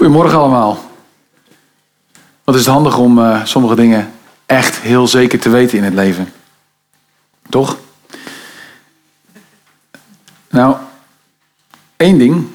[0.00, 0.90] Goedemorgen allemaal.
[2.44, 4.12] Wat is het handig om uh, sommige dingen
[4.46, 6.32] echt heel zeker te weten in het leven?
[7.48, 7.78] Toch?
[10.50, 10.76] Nou,
[11.96, 12.48] één ding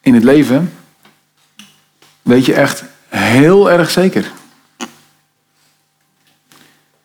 [0.00, 0.74] in het leven
[2.22, 4.32] weet je echt heel erg zeker.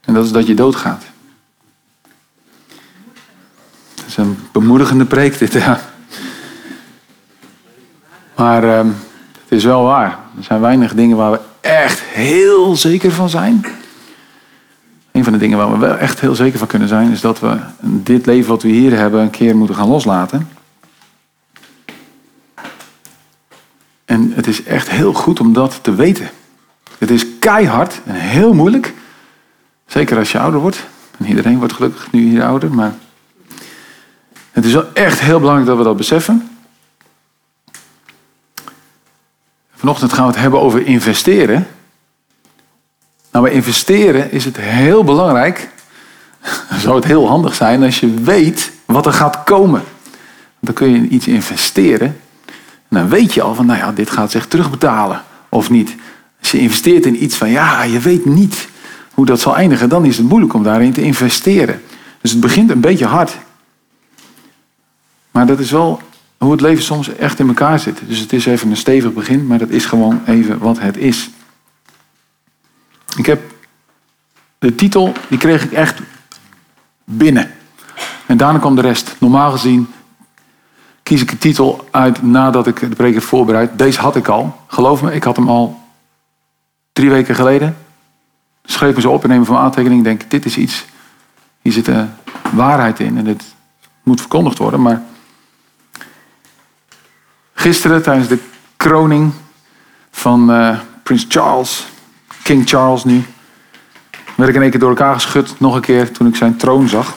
[0.01, 1.03] En dat is dat je doodgaat.
[3.95, 5.81] Dat is een bemoedigende preek dit, ja.
[8.35, 8.91] Maar uh,
[9.51, 10.19] het is wel waar.
[10.37, 13.65] Er zijn weinig dingen waar we echt heel zeker van zijn.
[15.11, 17.39] Een van de dingen waar we wel echt heel zeker van kunnen zijn, is dat
[17.39, 20.49] we dit leven wat we hier hebben een keer moeten gaan loslaten.
[24.05, 26.29] En het is echt heel goed om dat te weten.
[26.97, 28.93] Het is keihard en heel moeilijk.
[29.85, 30.85] Zeker als je ouder wordt.
[31.17, 32.73] En iedereen wordt gelukkig nu hier ouder.
[32.73, 32.93] Maar
[34.51, 36.50] het is wel echt heel belangrijk dat we dat beseffen.
[39.81, 41.67] Vanochtend gaan we het hebben over investeren.
[43.31, 45.69] Nou, bij investeren is het heel belangrijk.
[46.83, 49.83] Zou het heel handig zijn als je weet wat er gaat komen.
[50.59, 52.07] Dan kun je in iets investeren.
[52.87, 55.23] En dan weet je al van, nou ja, dit gaat zich terugbetalen.
[55.49, 55.95] Of niet.
[56.39, 58.67] Als je investeert in iets van, ja, je weet niet
[59.13, 59.89] hoe dat zal eindigen.
[59.89, 61.81] Dan is het moeilijk om daarin te investeren.
[62.21, 63.37] Dus het begint een beetje hard.
[65.31, 66.01] Maar dat is wel
[66.43, 68.01] hoe het leven soms echt in elkaar zit.
[68.07, 71.29] Dus het is even een stevig begin, maar dat is gewoon even wat het is.
[73.17, 73.41] Ik heb
[74.59, 75.99] de titel, die kreeg ik echt
[77.03, 77.51] binnen.
[78.25, 79.15] En daarna kwam de rest.
[79.19, 79.87] Normaal gezien
[81.03, 83.77] kies ik de titel uit nadat ik de preek heb voorbereid.
[83.77, 84.59] Deze had ik al.
[84.67, 85.79] Geloof me, ik had hem al
[86.93, 87.77] drie weken geleden.
[88.63, 90.03] Schreef me zo op en neem van aantekening.
[90.03, 90.85] Denk, dit is iets,
[91.61, 92.09] hier zit een
[92.51, 93.43] waarheid in en dit
[94.03, 94.81] moet verkondigd worden.
[94.81, 95.01] Maar
[97.61, 98.39] Gisteren tijdens de
[98.77, 99.33] kroning
[100.11, 101.87] van uh, Prins Charles,
[102.43, 103.25] King Charles nu,
[104.35, 106.89] werd ik in één keer door elkaar geschud, nog een keer toen ik zijn troon
[106.89, 107.15] zag.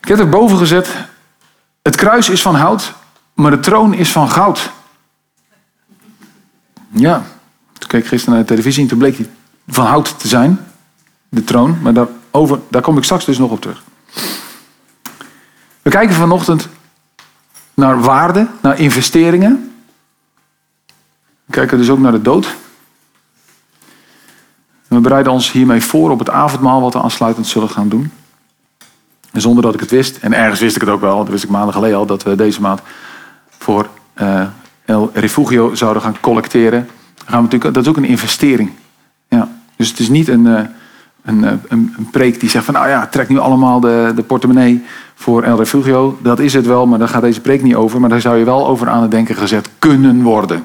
[0.00, 0.88] Ik heb er boven gezet,
[1.82, 2.92] het kruis is van hout,
[3.34, 4.70] maar de troon is van goud.
[6.90, 7.22] Ja,
[7.78, 9.30] toen keek ik gisteren naar de televisie en toen bleek hij
[9.68, 10.66] van hout te zijn,
[11.28, 13.82] de troon, maar daarover, daar kom ik straks dus nog op terug.
[15.82, 16.68] We kijken vanochtend
[17.80, 19.72] naar waarde, naar investeringen.
[21.44, 22.54] We kijken dus ook naar de dood.
[24.88, 28.12] We bereiden ons hiermee voor op het avondmaal wat we aansluitend zullen gaan doen.
[29.32, 31.44] En zonder dat ik het wist, en ergens wist ik het ook wel, dat wist
[31.44, 32.80] ik maanden geleden al, dat we deze maand
[33.48, 33.88] voor
[34.20, 34.42] uh,
[34.84, 36.88] El Refugio zouden gaan collecteren.
[37.24, 38.70] gaan we natuurlijk, dat is ook een investering.
[39.28, 39.48] Ja.
[39.76, 40.60] Dus het is niet een, uh,
[41.24, 44.84] een, een, een, preek die zegt van, nou ja, trek nu allemaal de, de portemonnee
[45.20, 46.18] voor El Refugio.
[46.22, 48.00] Dat is het wel, maar daar gaat deze preek niet over.
[48.00, 50.64] Maar daar zou je wel over aan het denken gezet kunnen worden.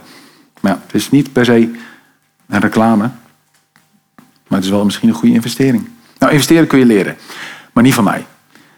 [0.60, 1.72] Maar ja, het is niet per se
[2.48, 3.10] een reclame.
[4.48, 5.88] Maar het is wel misschien een goede investering.
[6.18, 7.16] Nou, investeren kun je leren.
[7.74, 8.26] Maar niet van mij.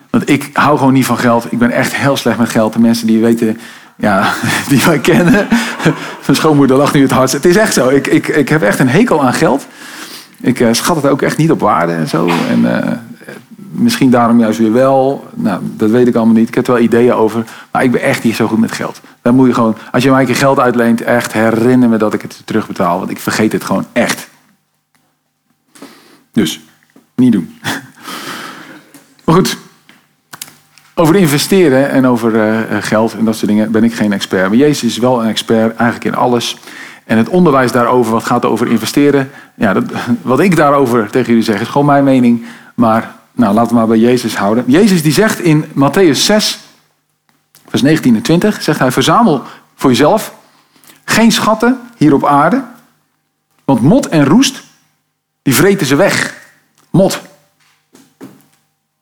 [0.10, 1.52] Want ik hou gewoon niet van geld.
[1.52, 2.74] Ik ben echt heel slecht met geld.
[2.74, 3.60] De mensen die weten,
[3.96, 4.34] ja,
[4.70, 5.48] die mij kennen.
[6.26, 7.34] Mijn schoonmoeder lacht nu het hardst.
[7.34, 7.90] Het is echt zo.
[7.90, 9.68] Ik, ik, ik heb echt een hekel aan geld.
[10.42, 12.28] Ik uh, schat het ook echt niet op waarde en zo.
[12.28, 12.92] En uh,
[13.78, 15.26] misschien daarom juist weer wel.
[15.34, 16.48] Nou, dat weet ik allemaal niet.
[16.48, 17.44] Ik heb er wel ideeën over.
[17.72, 19.02] Maar ik ben echt niet zo goed met geld.
[19.22, 22.22] Dan moet je gewoon, als je mij een geld uitleent, echt herinner me dat ik
[22.22, 23.00] het terugbetaal.
[23.00, 24.30] Want ik vergeet het gewoon echt.
[26.32, 26.62] Dus,
[27.16, 27.56] niet doen.
[29.26, 29.58] Maar goed.
[30.96, 34.48] Over investeren en over uh, geld en dat soort dingen ben ik geen expert.
[34.48, 36.58] Maar Jezus is wel een expert eigenlijk in alles.
[37.06, 39.30] En het onderwijs daarover, wat gaat over investeren.
[39.56, 39.84] Ja, dat,
[40.22, 42.46] wat ik daarover tegen jullie zeg, is gewoon mijn mening.
[42.76, 44.64] Maar nou, laten we maar bij Jezus houden.
[44.68, 46.60] Jezus die zegt in Matthäus 6,
[47.68, 49.44] vers 19 en 20, zegt hij, verzamel
[49.76, 50.36] voor jezelf
[51.06, 52.64] geen schatten hier op aarde.
[53.66, 54.64] Want mot en roest,
[55.42, 56.36] die vreten ze weg.
[56.90, 57.22] Mot.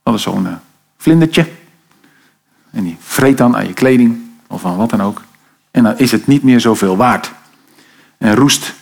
[0.03, 0.53] Dat is zo'n uh,
[0.97, 1.47] vlindertje.
[2.71, 5.21] En die vreet dan aan je kleding of aan wat dan ook.
[5.71, 7.31] En dan is het niet meer zoveel waard.
[8.17, 8.73] En roest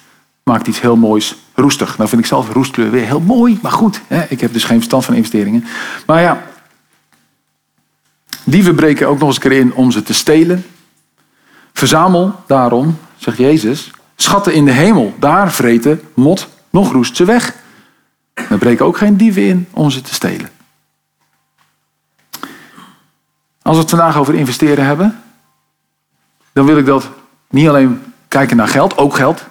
[0.43, 1.97] maakt iets heel moois roestig.
[1.97, 4.01] Nou vind ik zelf roestkleur weer heel mooi, maar goed.
[4.07, 4.25] Hè?
[4.29, 5.65] Ik heb dus geen verstand van investeringen.
[6.05, 6.43] Maar ja,
[8.43, 10.65] dieven breken ook nog eens een keer in om ze te stelen.
[11.73, 15.15] Verzamel daarom, zegt Jezus, schatten in de hemel.
[15.19, 17.55] Daar vreten mot nog roest ze weg.
[18.33, 20.49] Er breken ook geen dieven in om ze te stelen.
[23.61, 25.21] Als we het vandaag over investeren hebben,
[26.53, 27.09] dan wil ik dat
[27.49, 29.43] niet alleen kijken naar geld, ook geld,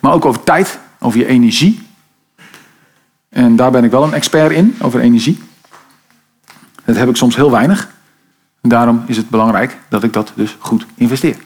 [0.00, 1.88] maar ook over tijd, over je energie.
[3.28, 5.42] En daar ben ik wel een expert in, over energie.
[6.84, 7.90] Dat heb ik soms heel weinig.
[8.60, 11.36] En daarom is het belangrijk dat ik dat dus goed investeer.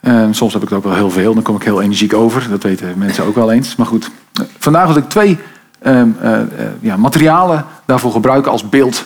[0.00, 1.34] En soms heb ik het ook wel heel veel.
[1.34, 2.48] Dan kom ik heel energiek over.
[2.48, 3.76] Dat weten mensen ook wel eens.
[3.76, 4.10] Maar goed,
[4.58, 5.38] vandaag wil ik twee
[5.78, 6.48] ehm, eh, eh,
[6.80, 9.04] ja, materialen daarvoor gebruiken als beeld.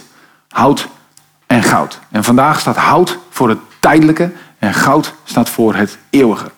[0.49, 0.89] Hout
[1.47, 1.99] en goud.
[2.11, 6.51] En vandaag staat hout voor het tijdelijke en goud staat voor het eeuwige.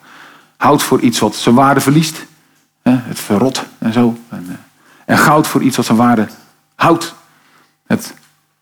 [0.61, 2.25] Hout voor iets wat zijn waarde verliest.
[2.81, 4.17] Het verrot en zo.
[4.29, 4.55] En, eh,
[5.05, 6.27] en goud voor iets wat zijn waarde
[6.75, 7.13] houdt.
[7.87, 8.13] Het,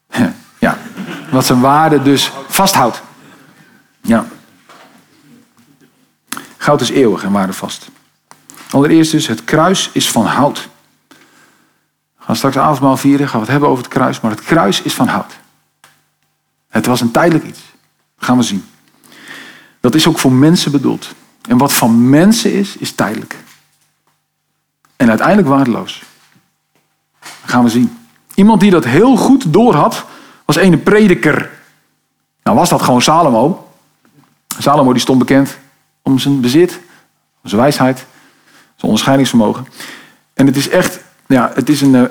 [0.60, 0.78] ja,
[1.32, 3.02] wat zijn waarde dus vasthoudt.
[4.02, 4.26] Ja.
[6.58, 7.90] Goud is eeuwig en waardevast.
[8.70, 10.70] Allereerst dus, het kruis is van hout.
[12.18, 14.20] We gaan straks avondmaal vieren, gaan we het hebben over het kruis.
[14.20, 15.40] Maar het kruis is van hout.
[16.70, 17.62] Het was een tijdelijk iets.
[18.18, 18.66] Gaan we zien.
[19.80, 21.14] Dat is ook voor mensen bedoeld.
[21.50, 23.36] En wat van mensen is, is tijdelijk.
[24.96, 26.04] En uiteindelijk waardeloos.
[27.46, 27.98] Gaan we zien.
[28.34, 30.06] Iemand die dat heel goed doorhad,
[30.46, 31.50] was een prediker.
[32.44, 33.72] Nou was dat gewoon Salomo.
[34.58, 35.58] Salomo die stond bekend
[36.02, 36.80] om zijn bezit,
[37.44, 38.08] om zijn wijsheid, zijn
[38.82, 39.68] onderscheidingsvermogen.
[40.34, 42.04] En het is echt, ja, het is een, eh,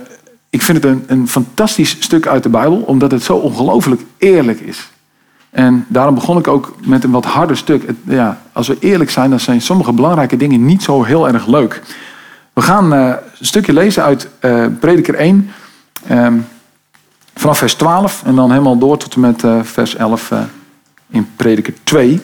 [0.51, 4.61] ik vind het een, een fantastisch stuk uit de Bijbel, omdat het zo ongelooflijk eerlijk
[4.61, 4.91] is.
[5.51, 7.91] En daarom begon ik ook met een wat harder stuk.
[8.05, 11.83] ja, als we eerlijk zijn, dan zijn sommige belangrijke dingen niet zo heel erg leuk.
[12.53, 13.07] We gaan uh,
[13.39, 15.51] een stukje lezen uit uh, Prediker 1,
[16.11, 16.47] um,
[17.35, 20.33] vanaf vers 12 en dan helemaal door tot en met uh, vers 11
[21.11, 22.21] in Prediker 2.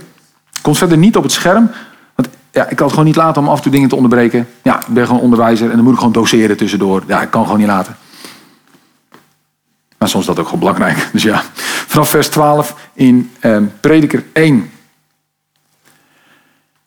[0.62, 1.70] Komt verder niet op het scherm,
[2.14, 4.48] want ja, ik kan het gewoon niet laten om af en toe dingen te onderbreken.
[4.62, 7.02] Ja, ik ben gewoon onderwijzer en dan moet ik gewoon doseren tussendoor.
[7.06, 7.96] Ja, ik kan gewoon niet laten.
[9.98, 11.08] Maar soms is dat ook gewoon belangrijk.
[11.12, 11.42] Dus ja,
[11.94, 14.70] vanaf vers 12 in um, Prediker 1.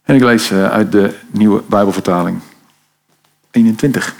[0.04, 2.39] En ik lees uh, uit de nieuwe Bijbelvertaling.
[3.51, 4.15] 21.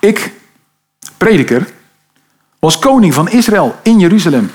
[0.00, 0.32] Ik,
[1.16, 1.72] prediker,
[2.58, 4.50] was koning van Israël in Jeruzalem.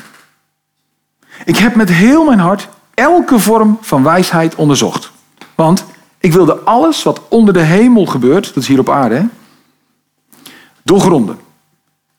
[1.45, 5.11] Ik heb met heel mijn hart elke vorm van wijsheid onderzocht.
[5.55, 5.85] Want
[6.17, 9.27] ik wilde alles wat onder de hemel gebeurt, dat is hier op aarde,
[10.83, 11.51] doorgronden.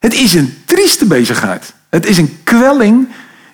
[0.05, 1.73] Het is een trieste bezigheid.
[1.89, 3.07] Het is een kwelling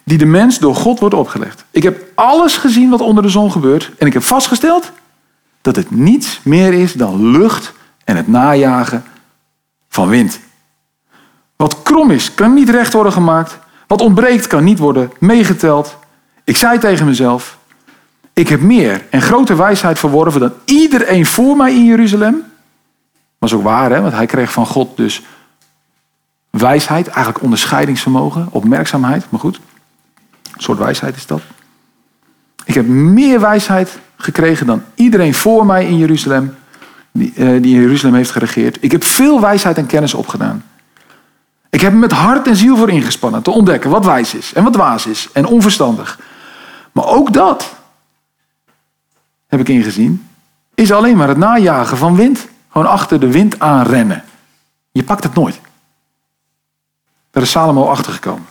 [0.04, 1.64] die de mens door God wordt opgelegd.
[1.70, 4.92] Ik heb alles gezien wat onder de zon gebeurt en ik heb vastgesteld
[5.62, 9.04] dat het niets meer is dan lucht en het najagen
[9.90, 10.40] van wind.
[11.56, 13.60] Wat krom is, kan niet recht worden gemaakt.
[13.88, 15.98] Wat ontbreekt, kan niet worden meegeteld.
[16.44, 17.58] Ik zei tegen mezelf:
[18.34, 22.44] Ik heb meer en grote wijsheid verworven dan iedereen voor mij in Jeruzalem.
[23.38, 24.02] Was ook waar, hè?
[24.02, 25.22] want hij kreeg van God dus
[26.52, 29.60] wijsheid, eigenlijk onderscheidingsvermogen, opmerkzaamheid, maar goed.
[30.54, 31.42] Een soort wijsheid is dat.
[32.66, 36.56] Ik heb meer wijsheid gekregen dan iedereen voor mij in Jeruzalem,
[37.12, 38.78] die, uh, die in Jeruzalem heeft geregeerd.
[38.80, 40.64] Ik heb veel wijsheid en kennis opgedaan.
[41.70, 44.64] Ik heb me met hart en ziel voor ingespannen te ontdekken wat wijs is en
[44.64, 46.20] wat dwaas is en onverstandig.
[46.92, 47.76] Maar ook dat,
[49.48, 50.28] heb ik ingezien,
[50.76, 52.48] is alleen maar het najagen van wind.
[52.72, 54.24] Gewoon achter de wind aanrennen.
[54.92, 55.60] Je pakt het nooit.
[57.32, 58.46] Daar is Salomo achtergekomen.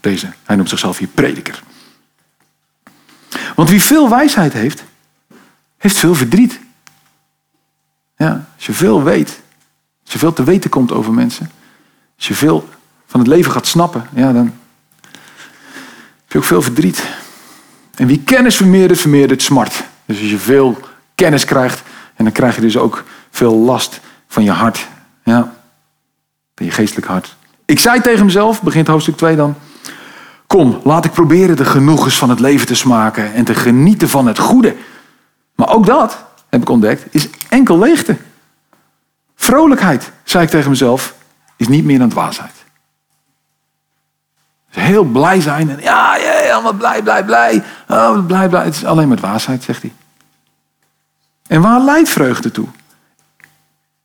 [0.00, 1.62] Deze, hij noemt zichzelf hier prediker.
[3.54, 4.84] Want wie veel wijsheid heeft,
[5.76, 6.60] heeft veel verdriet.
[8.16, 9.40] Ja, als je veel weet,
[10.02, 11.50] als je veel te weten komt over mensen,
[12.16, 12.68] als je veel
[13.06, 14.54] van het leven gaat snappen, ja, dan
[16.22, 17.04] heb je ook veel verdriet.
[17.94, 19.84] En wie kennis vermeerdert, vermeerdert smart.
[20.04, 20.80] Dus als je veel
[21.14, 21.82] kennis krijgt,
[22.14, 24.88] en dan krijg je dus ook veel last van je hart.
[25.24, 25.54] Ja,
[26.54, 27.36] van je geestelijk hart.
[27.64, 29.54] Ik zei tegen mezelf, begint hoofdstuk 2 dan.
[30.46, 34.26] Kom, laat ik proberen de genoegens van het leven te smaken en te genieten van
[34.26, 34.76] het goede.
[35.54, 38.16] Maar ook dat, heb ik ontdekt, is enkel leegte.
[39.36, 41.14] Vrolijkheid, zei ik tegen mezelf,
[41.56, 42.64] is niet meer dan dwaasheid.
[44.68, 47.62] Heel blij zijn en ja, ja, allemaal blij, blij, blij.
[47.88, 48.64] Oh, blij, blij.
[48.64, 49.92] Het is alleen maar dwaasheid, zegt hij.
[51.46, 52.68] En waar leidt vreugde toe?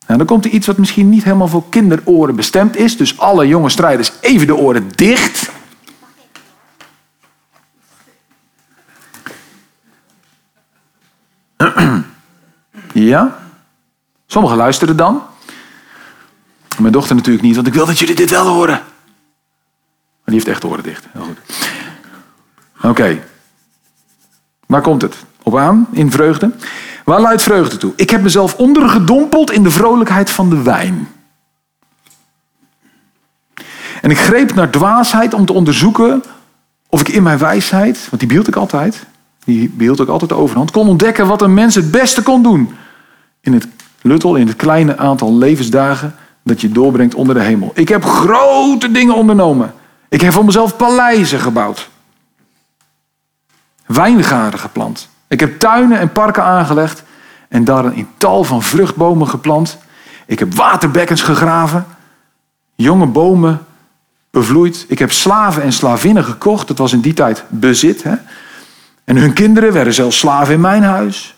[0.09, 2.97] Nou, dan komt er iets wat misschien niet helemaal voor kinderoren bestemd is.
[2.97, 5.49] Dus alle jonge strijders even de oren dicht.
[12.93, 13.39] Ja?
[14.25, 15.21] Sommigen luisteren dan.
[16.79, 18.73] Mijn dochter natuurlijk niet, want ik wil dat jullie dit wel horen.
[18.73, 21.05] Maar die heeft echt de oren dicht.
[21.11, 21.37] Heel goed.
[22.81, 23.23] Oké.
[24.65, 26.51] Waar komt het op aan in vreugde?
[27.09, 27.93] Waar luidt vreugde toe?
[27.95, 31.07] Ik heb mezelf ondergedompeld in de vrolijkheid van de wijn.
[34.01, 36.23] En ik greep naar dwaasheid om te onderzoeken
[36.89, 39.05] of ik in mijn wijsheid, want die behield ik altijd,
[39.43, 42.75] die behield ik altijd de overhand, kon ontdekken wat een mens het beste kon doen.
[43.41, 43.67] In het
[44.01, 47.71] luttel, in het kleine aantal levensdagen dat je doorbrengt onder de hemel.
[47.73, 49.73] Ik heb grote dingen ondernomen.
[50.09, 51.89] Ik heb voor mezelf paleizen gebouwd.
[53.85, 55.09] wijngaarden geplant.
[55.29, 57.03] Ik heb tuinen en parken aangelegd
[57.47, 59.77] en daar een tal van vruchtbomen geplant.
[60.25, 61.85] Ik heb waterbekkens gegraven,
[62.75, 63.65] jonge bomen
[64.31, 64.85] bevloeid.
[64.87, 66.67] Ik heb slaven en slavinnen gekocht.
[66.67, 68.03] Dat was in die tijd bezit.
[68.03, 68.15] Hè?
[69.03, 71.35] En hun kinderen werden zelfs slaven in mijn huis.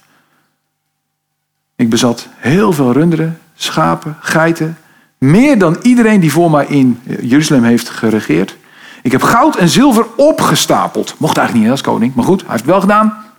[1.75, 4.77] Ik bezat heel veel runderen, schapen, geiten.
[5.17, 8.57] Meer dan iedereen die voor mij in Jeruzalem heeft geregeerd.
[9.01, 11.15] Ik heb goud en zilver opgestapeld.
[11.17, 13.30] Mocht eigenlijk niet als koning, maar goed, hij heeft het wel gedaan.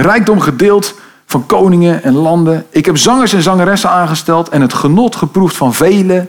[0.00, 0.94] Rijkdom gedeeld
[1.26, 2.66] van koningen en landen.
[2.70, 6.26] Ik heb zangers en zangeressen aangesteld en het genot geproefd van vele,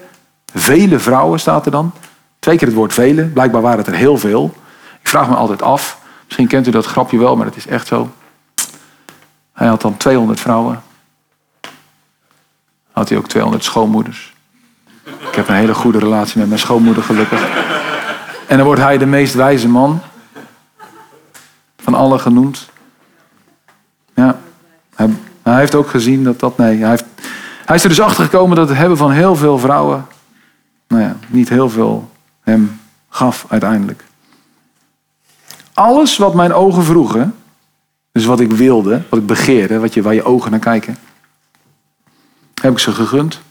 [0.54, 1.92] vele vrouwen staat er dan.
[2.40, 4.54] Twee keer het woord vele, blijkbaar waren het er heel veel.
[5.02, 7.88] Ik vraag me altijd af, misschien kent u dat grapje wel, maar het is echt
[7.88, 8.10] zo.
[9.54, 10.82] Hij had dan 200 vrouwen.
[12.92, 14.34] Had hij ook 200 schoonmoeders.
[15.04, 17.48] Ik heb een hele goede relatie met mijn schoonmoeder gelukkig.
[18.48, 20.02] En dan wordt hij de meest wijze man
[21.78, 22.70] van alle genoemd.
[25.52, 27.06] Hij heeft ook gezien dat dat, nee, hij, heeft,
[27.66, 30.06] hij is er dus achter gekomen dat het hebben van heel veel vrouwen,
[30.88, 32.80] nou ja, niet heel veel hem
[33.10, 34.04] gaf uiteindelijk.
[35.74, 37.36] Alles wat mijn ogen vroegen,
[38.12, 40.98] dus wat ik wilde, wat ik begeerde, wat je, waar je ogen naar kijken,
[42.62, 43.42] heb ik ze gegund.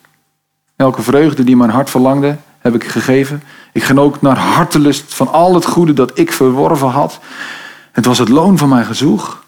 [0.76, 3.42] Elke vreugde die mijn hart verlangde, heb ik gegeven.
[3.72, 7.18] Ik genoot naar hartelust van al het goede dat ik verworven had.
[7.92, 9.44] Het was het loon van mijn gezoeg.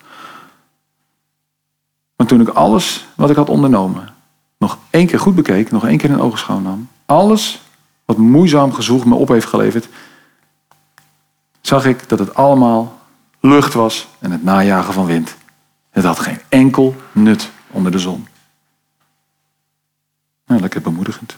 [2.23, 4.15] Maar toen ik alles wat ik had ondernomen
[4.59, 7.63] nog één keer goed bekeek, nog één keer in ogenschouw nam, alles
[8.05, 9.89] wat moeizaam gezoeg me op heeft geleverd,
[11.61, 13.01] zag ik dat het allemaal
[13.41, 15.37] lucht was en het najagen van wind.
[15.91, 18.29] Het had geen enkel nut onder de zon.
[20.47, 21.37] Nou, lekker bemoedigend.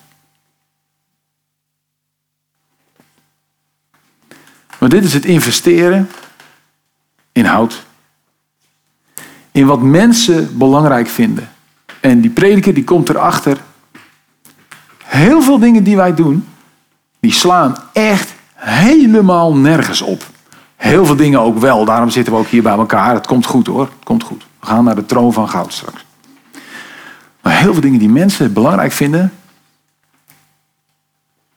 [4.78, 6.10] Maar dit is het investeren
[7.32, 7.84] in hout.
[9.54, 11.48] In wat mensen belangrijk vinden.
[12.00, 13.58] En die prediker die komt erachter.
[15.04, 16.48] Heel veel dingen die wij doen,
[17.20, 20.24] die slaan echt helemaal nergens op.
[20.76, 23.14] Heel veel dingen ook wel, daarom zitten we ook hier bij elkaar.
[23.14, 24.46] Het komt goed hoor, het komt goed.
[24.60, 26.04] We gaan naar de troon van goud straks.
[27.40, 29.32] Maar heel veel dingen die mensen belangrijk vinden,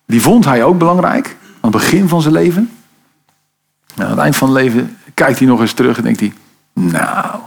[0.06, 2.72] die vond hij ook belangrijk aan het begin van zijn leven.
[3.96, 6.34] En aan het eind van het leven kijkt hij nog eens terug en denkt hij,
[6.74, 7.40] nou,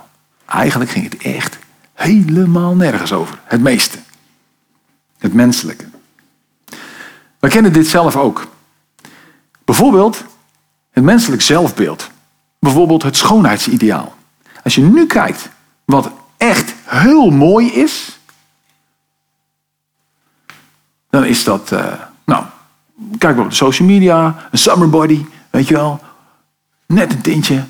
[0.51, 1.59] eigenlijk ging het echt
[1.95, 3.39] helemaal nergens over.
[3.45, 3.99] Het meeste.
[5.19, 5.85] Het menselijke.
[7.39, 8.47] We kennen dit zelf ook.
[9.65, 10.25] Bijvoorbeeld
[10.91, 12.11] het menselijk zelfbeeld.
[12.59, 14.15] Bijvoorbeeld het schoonheidsideaal.
[14.65, 15.49] Als je nu kijkt
[15.85, 18.19] wat echt heel mooi is,
[21.11, 21.93] dan is dat, uh,
[22.25, 22.45] nou,
[23.19, 26.01] kijk maar op de social media, een summer body, weet je wel,
[26.87, 27.65] net een tintje,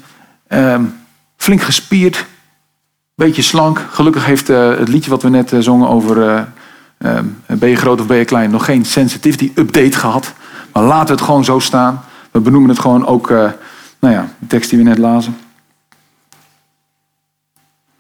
[0.49, 1.01] um,
[1.37, 2.27] flink gespierd,
[3.27, 3.87] beetje slank.
[3.91, 6.47] Gelukkig heeft uh, het liedje wat we net uh, zongen over
[6.99, 10.35] uh, ben je groot of ben je klein nog geen sensitivity update gehad.
[10.73, 12.01] Maar laten we het gewoon zo staan.
[12.31, 13.29] We benoemen het gewoon ook,
[13.99, 15.37] nou ja, de tekst die we net lazen.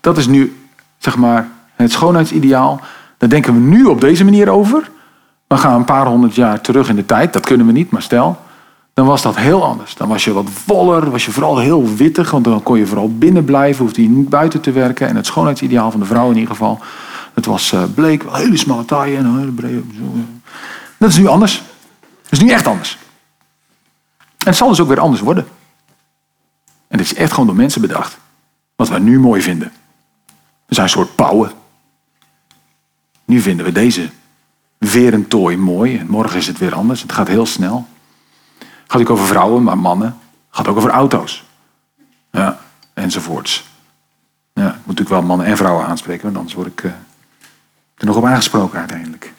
[0.00, 0.56] Dat is nu,
[0.98, 2.80] zeg maar, het schoonheidsideaal.
[3.18, 4.90] Daar denken we nu op deze manier over.
[5.46, 7.32] We gaan een paar honderd jaar terug in de tijd.
[7.32, 8.40] Dat kunnen we niet, maar stel.
[9.00, 9.94] Dan was dat heel anders.
[9.94, 12.30] Dan was je wat voller, was je vooral heel wittig.
[12.30, 15.08] Want dan kon je vooral binnen blijven, hoefde je niet buiten te werken.
[15.08, 16.80] En het schoonheidsideaal van de vrouw in ieder geval.
[17.34, 19.82] Het was uh, bleek, hele smalle taaien en hele brede...
[20.96, 21.62] Dat is nu anders.
[22.22, 22.98] Dat is nu echt anders.
[24.18, 25.46] En het zal dus ook weer anders worden.
[26.88, 28.18] En dit is echt gewoon door mensen bedacht.
[28.76, 29.72] Wat wij nu mooi vinden.
[30.66, 31.50] We zijn een soort pauwen.
[33.24, 34.10] Nu vinden we deze
[34.80, 35.98] verentooi mooi.
[35.98, 37.02] En morgen is het weer anders.
[37.02, 37.86] Het gaat heel snel.
[38.90, 40.18] Gaat ook over vrouwen, maar mannen.
[40.50, 41.44] Gaat ook over auto's.
[42.30, 42.58] Ja,
[42.94, 43.68] enzovoorts.
[44.52, 46.90] Ja, ik moet natuurlijk wel mannen en vrouwen aanspreken, want anders word ik uh,
[47.94, 49.32] er nog op aangesproken uiteindelijk.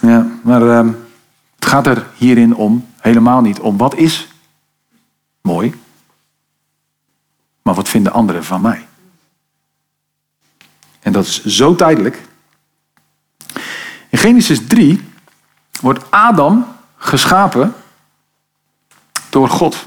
[0.00, 0.92] Ja, maar uh,
[1.54, 4.28] het gaat er hierin om, helemaal niet om wat is
[5.40, 5.74] mooi,
[7.62, 8.86] maar wat vinden anderen van mij.
[11.00, 12.22] En dat is zo tijdelijk.
[14.08, 15.08] In Genesis 3
[15.80, 17.74] wordt Adam geschapen
[19.34, 19.86] door God.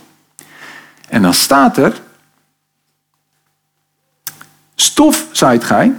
[1.10, 2.02] En dan staat er,
[4.76, 5.94] stof zijt gij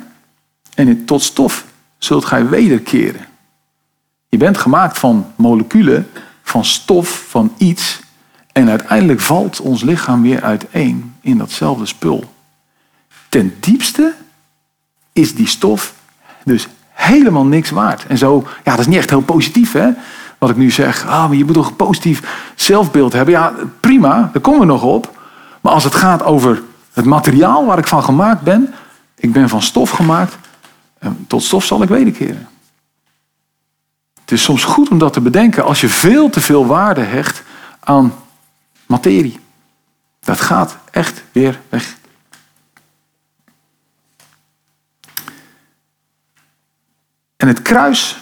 [0.75, 1.65] en tot stof
[1.99, 3.27] zult gij wederkeren.
[4.29, 6.11] Je bent gemaakt van moleculen,
[6.43, 8.01] van stof, van iets.
[8.53, 12.35] En uiteindelijk valt ons lichaam weer uiteen in datzelfde spul.
[13.29, 14.15] Ten diepste
[15.13, 15.95] is die stof
[16.45, 18.07] dus helemaal niks waard.
[18.07, 19.91] En zo, ja, dat is niet echt heel positief, hè?
[20.39, 23.35] Wat ik nu zeg, ah, maar je moet toch een positief zelfbeeld hebben.
[23.35, 25.19] Ja, prima, daar komen we nog op.
[25.61, 28.75] Maar als het gaat over het materiaal waar ik van gemaakt ben,
[29.15, 30.39] ik ben van stof gemaakt,
[30.99, 32.49] en tot stof zal ik wederkeren.
[34.21, 37.43] Het is soms goed om dat te bedenken als je veel te veel waarde hecht
[37.81, 38.15] aan
[38.87, 39.41] materie.
[40.21, 41.97] Dat gaat echt weer weg.
[47.37, 48.19] En het kruis,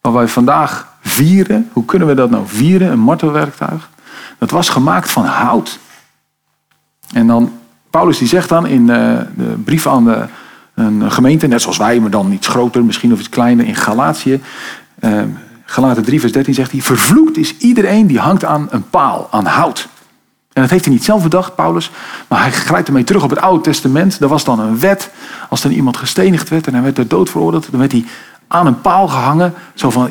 [0.00, 2.90] wat wij vandaag vieren, hoe kunnen we dat nou vieren?
[2.90, 3.88] Een martelwerktuig.
[4.38, 5.78] Dat was gemaakt van hout.
[7.12, 7.52] En dan,
[7.90, 10.24] Paulus die zegt dan in eh, de brief aan de,
[10.74, 14.40] een gemeente, net zoals wij, maar dan iets groter, misschien of iets kleiner, in Galatië.
[15.00, 15.22] Uh,
[15.64, 19.46] Galaten 3, vers 13 zegt hij: Vervloekt is iedereen die hangt aan een paal, aan
[19.46, 19.88] hout.
[20.52, 21.90] En dat heeft hij niet zelf bedacht, Paulus,
[22.28, 24.20] maar hij grijpt ermee terug op het Oude Testament.
[24.20, 25.10] Er was dan een wet.
[25.48, 28.04] Als er iemand gestenigd werd en hij werd er dood veroordeeld, dan werd hij
[28.48, 29.54] aan een paal gehangen.
[29.74, 30.10] Zo van,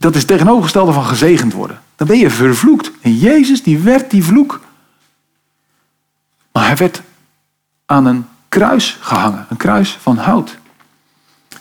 [0.00, 1.80] dat is tegenovergestelde van gezegend worden.
[1.96, 2.90] Dan ben je vervloekt.
[3.00, 4.60] En Jezus, die werd die vloek.
[6.52, 7.02] Maar hij werd
[7.86, 9.46] aan een kruis gehangen.
[9.48, 10.58] Een kruis van hout.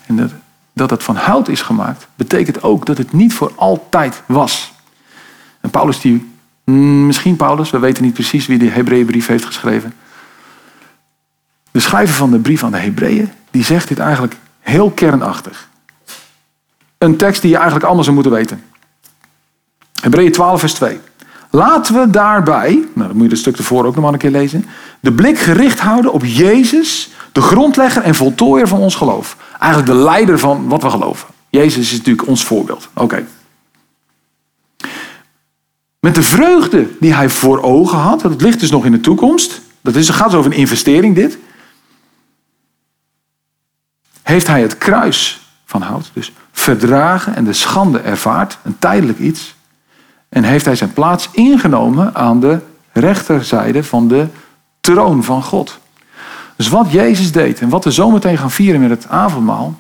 [0.06, 0.32] En dat,
[0.74, 4.74] dat het van hout is gemaakt, betekent ook dat het niet voor altijd was.
[5.60, 9.94] En Paulus die, mm, misschien Paulus, we weten niet precies wie de Hebreeënbrief heeft geschreven.
[11.72, 15.70] De schrijver van de brief aan de Hebreeën, die zegt dit eigenlijk heel kernachtig.
[17.00, 18.64] Een tekst die je eigenlijk allemaal zou moeten weten.
[20.02, 21.00] Hebreeën 12 vers 2.
[21.50, 24.32] Laten we daarbij, nou dan moet je het stuk ervoor ook nog maar een keer
[24.32, 24.66] lezen,
[25.00, 29.38] de blik gericht houden op Jezus, de grondlegger en voltooier van ons geloof.
[29.60, 31.28] Eigenlijk de leider van wat we geloven.
[31.50, 32.90] Jezus is natuurlijk ons voorbeeld.
[32.94, 33.26] Oké.
[36.00, 39.62] Met de vreugde die hij voor ogen had, dat ligt dus nog in de toekomst,
[39.82, 41.38] dat is, het gaat over een investering dit,
[44.22, 49.56] heeft hij het kruis van hout, dus verdragen en de schande ervaart, een tijdelijk iets,
[50.30, 52.60] en heeft hij zijn plaats ingenomen aan de
[52.92, 54.28] rechterzijde van de
[54.80, 55.80] troon van God.
[56.56, 59.76] Dus wat Jezus deed en wat we zometeen gaan vieren met het avondmaal,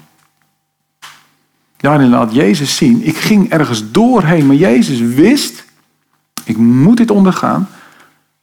[1.77, 5.65] daarin laat Jezus zien, ik ging ergens doorheen, maar Jezus wist,
[6.43, 7.69] ik moet dit ondergaan,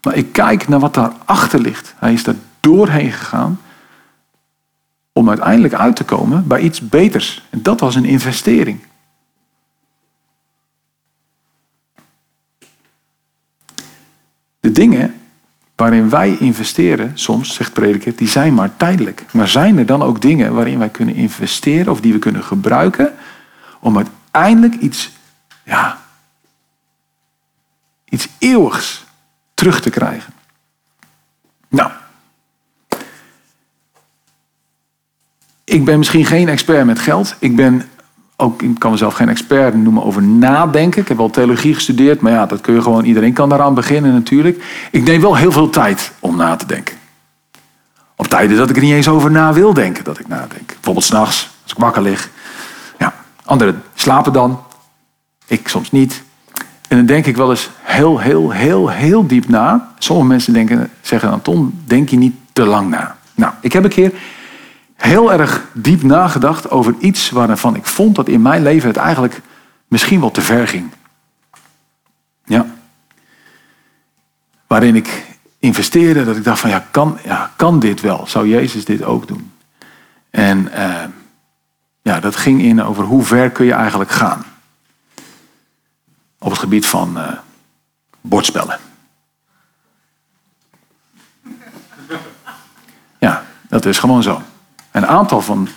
[0.02, 1.94] maar ik kijk naar wat daarachter ligt.
[1.98, 3.60] Hij is daar doorheen gegaan
[5.16, 7.42] om uiteindelijk uit te komen bij iets beters.
[7.50, 8.78] En dat was een investering.
[14.60, 15.14] De dingen
[15.74, 19.24] waarin wij investeren, soms, zegt prediker, die zijn maar tijdelijk.
[19.32, 23.14] Maar zijn er dan ook dingen waarin wij kunnen investeren of die we kunnen gebruiken
[23.80, 25.12] om uiteindelijk iets,
[25.64, 26.02] ja,
[28.08, 29.04] iets eeuwigs
[29.54, 30.32] terug te krijgen?
[31.68, 31.90] Nou,
[35.66, 37.36] ik ben misschien geen expert met geld.
[37.38, 37.82] Ik ben
[38.36, 41.00] ook, ik kan mezelf geen expert noemen over nadenken.
[41.02, 44.12] Ik heb wel theologie gestudeerd, maar ja, dat kun je gewoon, iedereen kan daaraan beginnen
[44.12, 44.64] natuurlijk.
[44.90, 46.96] Ik neem wel heel veel tijd om na te denken.
[48.16, 50.66] Op tijden dat ik er niet eens over na wil denken, dat ik nadenk.
[50.66, 52.30] Bijvoorbeeld s'nachts, als ik wakker lig.
[52.98, 54.60] Ja, anderen slapen dan.
[55.46, 56.22] Ik soms niet.
[56.88, 59.92] En dan denk ik wel eens heel, heel, heel, heel diep na.
[59.98, 63.16] Sommige mensen denken, zeggen dan, Tom, denk je niet te lang na.
[63.34, 64.12] Nou, ik heb een keer
[65.06, 69.40] heel erg diep nagedacht over iets waarvan ik vond dat in mijn leven het eigenlijk
[69.88, 70.90] misschien wel te ver ging.
[72.44, 72.66] Ja.
[74.66, 75.24] Waarin ik
[75.58, 78.26] investeerde, dat ik dacht van ja, kan, ja, kan dit wel?
[78.26, 79.52] Zou Jezus dit ook doen?
[80.30, 81.04] En uh,
[82.02, 84.44] ja, dat ging in over hoe ver kun je eigenlijk gaan.
[86.38, 87.32] Op het gebied van uh,
[88.20, 88.78] bordspellen.
[93.18, 94.42] Ja, dat is gewoon zo.
[94.96, 95.68] Een aantal van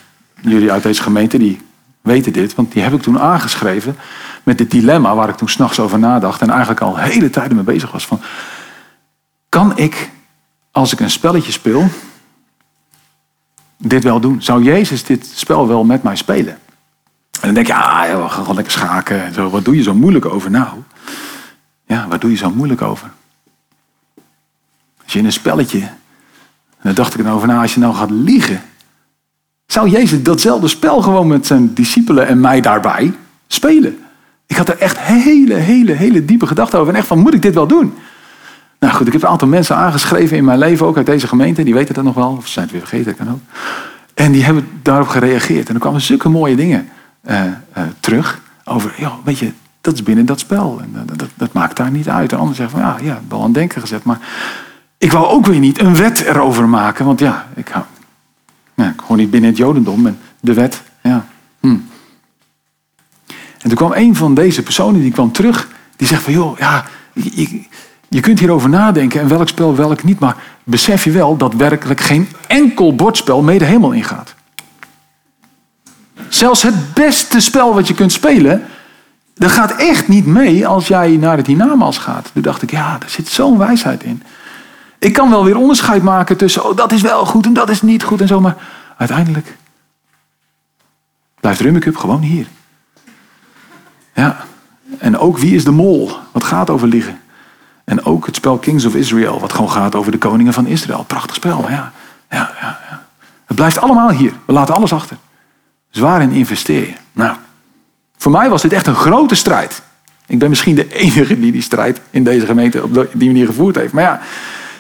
[0.42, 1.62] jullie uit deze gemeente die
[2.02, 3.96] weten dit, want die heb ik toen aangeschreven
[4.44, 7.66] met dit dilemma waar ik toen s'nachts over nadacht en eigenlijk al hele tijden mee
[7.66, 8.06] bezig was.
[8.06, 8.22] Van,
[9.50, 10.10] kan ik,
[10.72, 11.88] als ik een spelletje speel,
[13.78, 14.42] dit wel doen?
[14.42, 16.54] Zou Jezus dit spel wel met mij spelen?
[17.32, 19.50] En dan denk je, ah, ja, we gaan gewoon lekker schaken en zo.
[19.50, 20.52] Wat doe je zo moeilijk over?
[20.52, 20.78] Nou,
[21.86, 23.12] ja, wat doe je zo moeilijk over?
[25.04, 25.90] Als je in een spelletje,
[26.82, 28.62] dan dacht ik erover na, als je nou gaat liegen,
[29.72, 33.14] zou Jezus datzelfde spel gewoon met zijn discipelen en mij daarbij
[33.48, 33.98] spelen?
[34.46, 36.94] Ik had er echt hele, hele, hele diepe gedachten over.
[36.94, 37.94] En echt van, moet ik dit wel doen?
[38.80, 41.64] Nou goed, ik heb een aantal mensen aangeschreven in mijn leven, ook uit deze gemeente.
[41.64, 43.40] Die weten dat nog wel, of ze zijn het weer vergeten, kan ook.
[44.14, 45.68] En die hebben daarop gereageerd.
[45.68, 46.90] En er kwamen zulke mooie dingen
[47.30, 48.42] uh, uh, terug.
[48.66, 49.52] Over, ja, weet je,
[49.82, 50.80] dat is binnen dat spel.
[50.82, 52.32] En dat, dat, dat maakt daar niet uit.
[52.32, 54.04] En anderen zeggen van, ja, ja, wel aan denken gezet.
[54.04, 54.20] Maar
[54.98, 57.06] ik wou ook weer niet een wet erover maken.
[57.06, 57.72] Want ja, ik
[58.80, 60.82] hou, ja, gewoon niet binnen het Jodendom, en de wet.
[61.04, 61.26] Ja.
[61.60, 61.78] Hm.
[63.28, 66.86] En toen kwam een van deze personen, die kwam terug, die zegt van, joh, ja,
[67.14, 67.68] ik,
[68.10, 72.00] Je kunt hierover nadenken en welk spel welk niet, maar besef je wel dat werkelijk
[72.00, 74.36] geen enkel bordspel mee de hemel ingaat.
[76.30, 78.66] Zelfs het beste spel wat je kunt spelen,
[79.36, 82.30] dat gaat echt niet mee als jij naar het hiernamaals gaat.
[82.34, 84.24] Toen dacht ik, ja, daar zit zo'n wijsheid in.
[85.00, 87.82] Ik kan wel weer onderscheid maken tussen, oh, dat is wel goed en dat is
[87.82, 88.56] niet goed en zo, maar
[88.98, 89.58] uiteindelijk
[91.40, 92.48] blijft Rummikub gewoon hier.
[94.14, 94.38] Ja,
[94.98, 96.12] en ook wie is de mol?
[96.32, 97.20] Wat gaat over liegen?
[97.84, 101.04] En ook het spel Kings of Israel, wat gewoon gaat over de koningen van Israël.
[101.04, 101.92] Prachtig spel, ja.
[102.30, 103.04] ja, ja, ja.
[103.46, 104.34] Het blijft allemaal hier.
[104.46, 105.18] We laten alles achter.
[105.92, 106.94] Waarin investeer je?
[107.12, 107.36] Nou,
[108.18, 109.82] voor mij was dit echt een grote strijd.
[110.26, 113.76] Ik ben misschien de enige die die strijd in deze gemeente op die manier gevoerd
[113.76, 113.94] heeft.
[113.94, 114.22] Maar ja,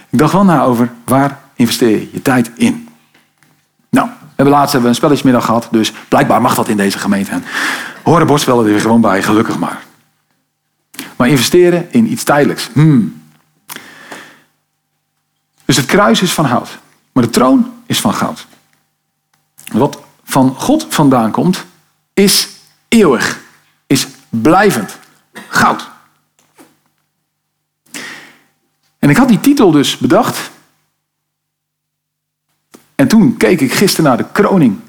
[0.09, 2.87] ik dacht wel na over waar investeer je je tijd in.
[3.89, 6.99] Nou, we hebben laatst hebben we een spelletjesmiddag gehad, dus blijkbaar mag dat in deze
[6.99, 7.31] gemeente.
[7.31, 7.43] En
[8.03, 9.83] horen bordspellen er weer gewoon bij, gelukkig maar.
[11.15, 12.69] Maar investeren in iets tijdelijks.
[12.73, 13.21] Hmm.
[15.65, 16.79] Dus het kruis is van hout,
[17.11, 18.47] maar de troon is van goud.
[19.71, 21.65] Wat van God vandaan komt,
[22.13, 22.49] is
[22.87, 23.39] eeuwig,
[23.87, 24.97] is blijvend.
[25.47, 25.88] Goud.
[29.09, 30.51] En ik had die titel dus bedacht.
[32.95, 34.79] En toen keek ik gisteren naar de kroning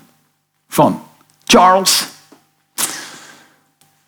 [0.69, 1.03] van
[1.45, 2.07] Charles.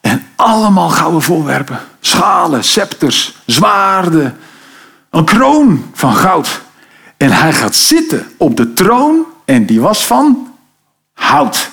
[0.01, 1.81] En allemaal gouden voorwerpen.
[2.01, 4.39] Schalen, scepters, zwaarden.
[5.11, 6.63] Een kroon van goud.
[7.17, 9.25] En hij gaat zitten op de troon.
[9.45, 10.55] En die was van
[11.13, 11.71] hout.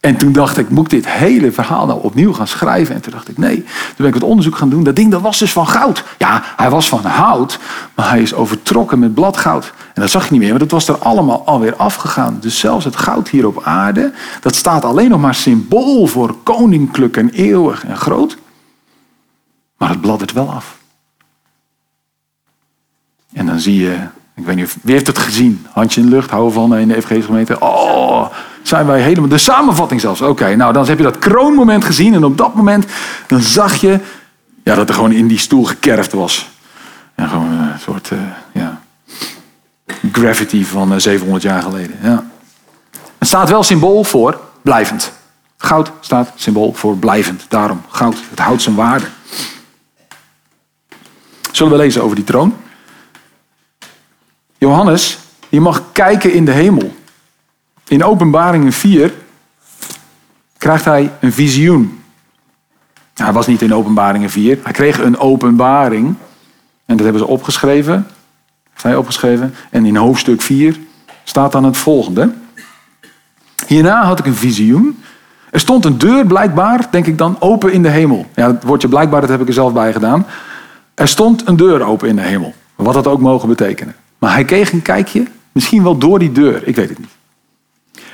[0.00, 2.94] En toen dacht ik, moet ik dit hele verhaal nou opnieuw gaan schrijven?
[2.94, 3.56] En toen dacht ik, nee.
[3.56, 4.84] Toen ben ik het onderzoek gaan doen.
[4.84, 6.04] Dat ding dat was dus van goud.
[6.18, 7.58] Ja, hij was van hout,
[7.94, 9.72] maar hij is overtrokken met bladgoud.
[9.94, 12.38] En dat zag je niet meer, maar dat was er allemaal alweer afgegaan.
[12.40, 17.16] Dus zelfs het goud hier op aarde, dat staat alleen nog maar symbool voor koninklijk
[17.16, 18.36] en eeuwig en groot.
[19.76, 20.78] Maar het bladdert wel af.
[23.32, 23.98] En dan zie je,
[24.40, 25.66] ik weet niet, wie heeft het gezien?
[25.70, 27.60] Handje in de lucht, houden van in de FG gemeente.
[27.60, 28.26] Oh,
[28.62, 29.28] zijn wij helemaal.
[29.28, 30.20] De samenvatting zelfs.
[30.20, 32.14] Oké, nou dan heb je dat kroonmoment gezien.
[32.14, 32.86] En op dat moment
[33.26, 33.98] dan zag je
[34.64, 36.48] ja, dat er gewoon in die stoel gekerfd was.
[37.14, 38.18] En gewoon een soort uh,
[38.52, 38.80] ja,
[40.12, 41.96] gravity van 700 eh, jaar geleden.
[42.02, 42.24] Ja.
[43.18, 45.12] Het staat wel symbool voor blijvend.
[45.56, 47.44] Goud staat symbool voor blijvend.
[47.48, 48.16] Daarom goud.
[48.30, 49.06] Het houdt zijn waarde.
[51.52, 52.56] Zullen we lezen over die troon?
[54.60, 55.18] Johannes,
[55.48, 56.94] je mag kijken in de hemel.
[57.88, 59.12] In Openbaringen 4
[60.58, 62.02] krijgt hij een visioen.
[63.14, 64.58] Hij was niet in Openbaringen 4.
[64.62, 66.06] Hij kreeg een openbaring.
[66.84, 68.06] En dat hebben ze opgeschreven.
[68.74, 69.54] Zij opgeschreven.
[69.70, 70.78] En in hoofdstuk 4
[71.24, 72.32] staat dan het volgende.
[73.66, 75.02] Hierna had ik een visioen.
[75.50, 78.26] Er stond een deur blijkbaar, denk ik dan, open in de hemel.
[78.34, 80.26] Ja, het woordje blijkbaar, dat heb ik er zelf bij gedaan.
[80.94, 82.54] Er stond een deur open in de hemel.
[82.76, 83.94] Wat dat ook mogen betekenen.
[84.20, 87.18] Maar hij kreeg een kijkje, misschien wel door die deur, ik weet het niet.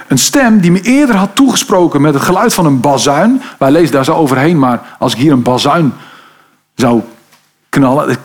[0.08, 3.42] Een stem die me eerder had toegesproken met het geluid van een bazuin.
[3.58, 5.92] Wij lezen daar zo overheen, maar als ik hier een bazuin
[6.74, 7.02] zou
[7.68, 8.16] knallen,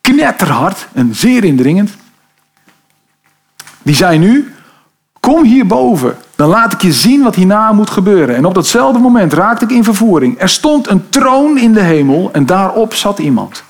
[0.00, 1.90] knetterhard en zeer indringend.
[3.82, 4.54] Die zei nu,
[5.20, 8.36] kom hierboven, dan laat ik je zien wat hierna moet gebeuren.
[8.36, 10.40] En op datzelfde moment raakte ik in vervoering.
[10.40, 13.62] Er stond een troon in de hemel en daarop zat iemand.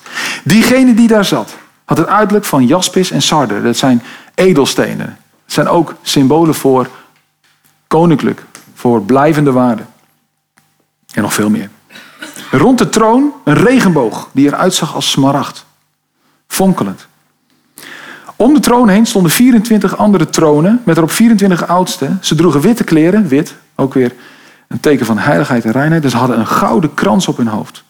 [0.45, 3.63] Diegene die daar zat, had het uiterlijk van jaspis en sarder.
[3.63, 4.03] Dat zijn
[4.35, 5.19] edelstenen.
[5.45, 6.89] Het zijn ook symbolen voor
[7.87, 8.45] koninklijk,
[8.75, 9.83] voor blijvende waarde.
[11.13, 11.71] En nog veel meer.
[12.51, 15.65] Rond de troon een regenboog die eruit zag als smaragd.
[16.47, 17.07] Fonkelend.
[18.37, 22.19] Om de troon heen stonden 24 andere tronen met erop 24 oudsten.
[22.21, 24.13] Ze droegen witte kleren, wit, ook weer
[24.69, 26.03] een teken van heiligheid en reinheid.
[26.03, 27.85] Dus ze hadden een gouden krans op hun hoofd.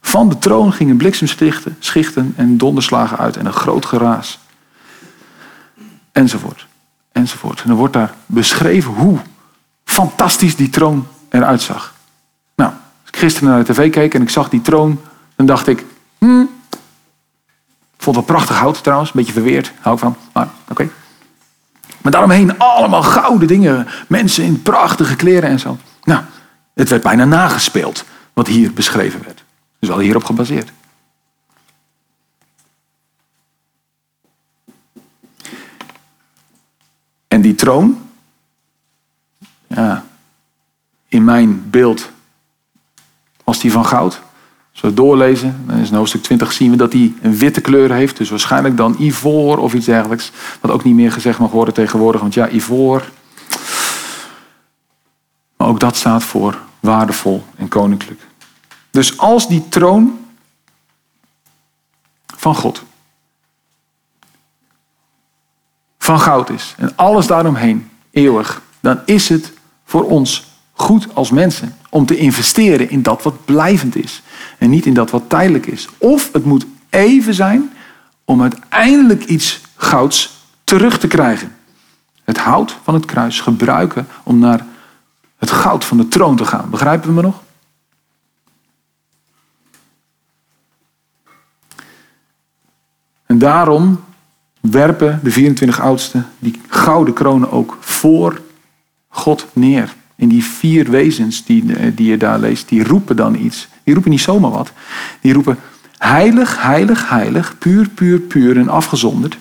[0.00, 4.38] Van de troon gingen bliksemschichten schichten en donderslagen uit en een groot geraas.
[6.12, 6.66] Enzovoort.
[7.12, 7.62] Enzovoort.
[7.62, 9.18] En er wordt daar beschreven hoe
[9.84, 11.94] fantastisch die troon eruit zag.
[12.54, 15.00] Nou, als ik gisteren naar de tv keek en ik zag die troon,
[15.36, 15.84] dan dacht ik,
[16.18, 16.50] hmm,
[17.98, 20.88] vond het prachtig hout trouwens, een beetje verweerd, hou ik van, maar oké.
[22.02, 25.78] Maar daaromheen allemaal gouden dingen, mensen in prachtige kleren en zo.
[26.04, 26.22] Nou,
[26.74, 29.37] het werd bijna nagespeeld wat hier beschreven werd.
[29.78, 30.72] Dus wel hierop gebaseerd.
[37.28, 37.98] En die troon,
[39.66, 40.04] ja,
[41.08, 42.10] in mijn beeld
[43.44, 44.20] was die van goud.
[44.72, 47.92] Als we doorlezen, dan is in hoofdstuk 20 zien we dat hij een witte kleur
[47.92, 48.16] heeft.
[48.16, 50.32] Dus waarschijnlijk dan ivoor of iets dergelijks.
[50.60, 52.20] Wat ook niet meer gezegd mag worden tegenwoordig.
[52.20, 53.10] Want ja, ivoor.
[55.56, 58.20] Maar ook dat staat voor waardevol en koninklijk.
[58.98, 60.18] Dus als die troon
[62.26, 62.82] van God,
[65.98, 69.52] van goud is en alles daaromheen eeuwig, dan is het
[69.84, 74.22] voor ons goed als mensen om te investeren in dat wat blijvend is
[74.58, 75.88] en niet in dat wat tijdelijk is.
[75.98, 77.72] Of het moet even zijn
[78.24, 81.56] om uiteindelijk iets gouds terug te krijgen.
[82.24, 84.66] Het hout van het kruis gebruiken om naar
[85.36, 86.70] het goud van de troon te gaan.
[86.70, 87.46] Begrijpen we me nog?
[93.28, 94.04] En daarom
[94.60, 98.40] werpen de 24 oudsten die gouden kronen ook voor
[99.08, 99.94] God neer.
[100.16, 103.68] En die vier wezens die, eh, die je daar leest, die roepen dan iets.
[103.84, 104.72] Die roepen niet zomaar wat.
[105.20, 105.58] Die roepen
[105.98, 109.38] heilig, heilig, heilig, puur, puur, puur en afgezonderd.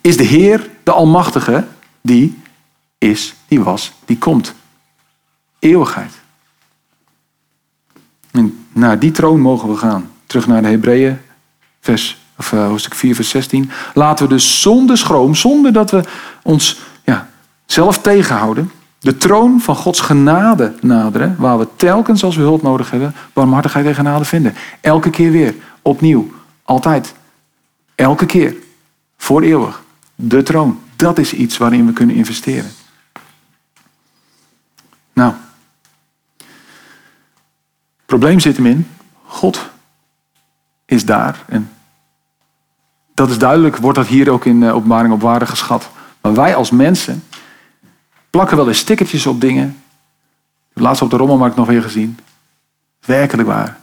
[0.00, 1.66] Is de Heer, de Almachtige,
[2.00, 2.38] die
[2.98, 4.54] is, die was, die komt.
[5.58, 6.12] Eeuwigheid.
[8.30, 10.10] En naar die troon mogen we gaan.
[10.26, 11.18] Terug naar de Hebreeën,
[11.80, 13.70] vers, of, uh, hoofdstuk 4, vers 16.
[13.94, 16.02] Laten we dus zonder schroom, zonder dat we
[16.42, 17.28] ons ja,
[17.66, 22.90] zelf tegenhouden, de troon van Gods genade naderen, waar we telkens als we hulp nodig
[22.90, 24.54] hebben, barmhartigheid en genade vinden.
[24.80, 27.14] Elke keer weer, opnieuw, altijd.
[27.94, 28.54] Elke keer,
[29.16, 29.82] voor eeuwig.
[30.14, 32.70] De troon, dat is iets waarin we kunnen investeren.
[35.12, 35.32] Nou,
[38.06, 38.88] probleem zit hem in,
[39.24, 39.70] God
[40.84, 41.73] is daar en
[43.14, 45.90] dat is duidelijk, wordt dat hier ook in openbaring op waarde geschat.
[46.20, 47.24] Maar wij als mensen,
[48.30, 49.82] plakken wel eens stickertjes op dingen.
[50.72, 52.18] Laatst op de rommelmarkt nog weer gezien.
[53.06, 53.78] Werkelijk waar.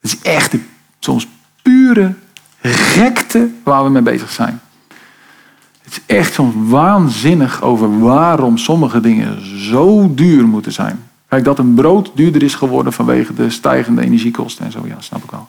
[0.00, 0.54] Het is echt
[0.98, 1.28] soms
[1.62, 2.14] pure
[2.62, 4.60] gekte waar we mee bezig zijn.
[5.82, 11.08] Het is echt soms waanzinnig over waarom sommige dingen zo duur moeten zijn.
[11.28, 15.24] Kijk, dat een brood duurder is geworden vanwege de stijgende energiekosten en zo, ja, snap
[15.24, 15.48] ik wel.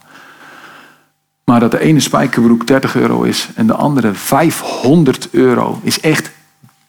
[1.55, 6.31] Maar dat de ene spijkerbroek 30 euro is en de andere 500 euro, is echt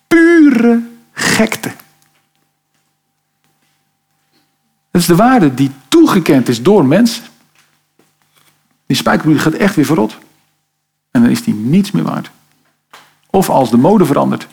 [0.07, 1.73] pure gekte.
[4.91, 7.25] Dat is de waarde die toegekend is door mensen.
[8.87, 10.19] Die spijkerbroek gaat echt weer verrot.
[11.11, 12.31] En dan is die niets meer waard.
[13.31, 14.47] Of als de mode verandert,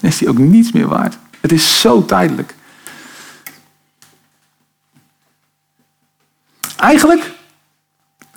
[0.00, 1.18] dan is die ook niets meer waard.
[1.40, 2.54] Het is zo tijdelijk.
[6.76, 7.33] Eigenlijk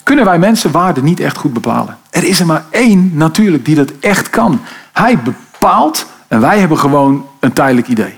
[0.08, 1.98] kunnen wij mensen waarde niet echt goed bepalen.
[2.10, 4.62] Er is er maar één natuurlijk die dat echt kan.
[4.94, 8.14] Hij bepaalt en wij hebben gewoon een tijdelijk idee.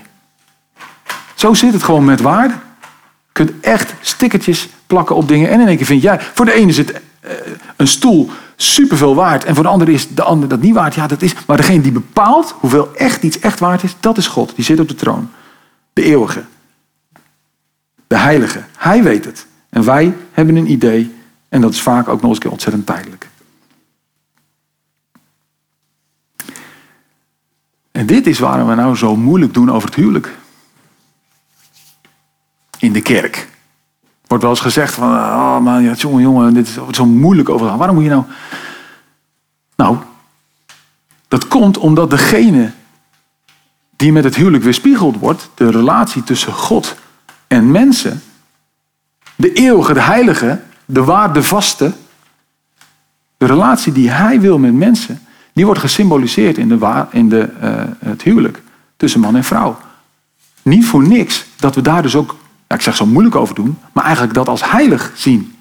[1.34, 2.54] Zo zit het gewoon met waarde.
[3.26, 5.50] Je kunt echt stickertjes plakken op dingen.
[5.50, 7.30] En in één keer vind jij, voor de ene zit eh,
[7.76, 9.44] een stoel superveel waard.
[9.44, 10.94] En voor de andere is de ander dat niet waard.
[10.94, 11.34] Ja, dat is.
[11.46, 14.52] Maar degene die bepaalt hoeveel echt iets echt waard is, dat is God.
[14.54, 15.30] Die zit op de troon.
[15.92, 16.44] De eeuwige.
[18.06, 18.62] De heilige.
[18.76, 19.46] Hij weet het.
[19.70, 21.18] En wij hebben een idee.
[21.50, 23.28] En dat is vaak ook nog eens een keer ontzettend tijdelijk.
[27.90, 30.38] En dit is waarom we nou zo moeilijk doen over het huwelijk.
[32.78, 33.48] In de kerk.
[34.26, 37.76] Wordt wel eens gezegd van, oh man, ja, jongen, jongen, dit is zo moeilijk over.
[37.76, 38.24] Waarom moet je nou...
[39.76, 39.96] Nou,
[41.28, 42.72] dat komt omdat degene
[43.96, 46.96] die met het huwelijk weerspiegeld wordt, de relatie tussen God
[47.46, 48.22] en mensen,
[49.36, 50.60] de eeuwige, de heilige,
[50.92, 51.92] de waardevaste,
[53.36, 55.20] de relatie die hij wil met mensen,
[55.52, 58.62] die wordt gesymboliseerd in, de, in de, uh, het huwelijk
[58.96, 59.78] tussen man en vrouw.
[60.62, 64.04] Niet voor niks dat we daar dus ook, ik zeg zo moeilijk over doen, maar
[64.04, 65.54] eigenlijk dat als heilig zien.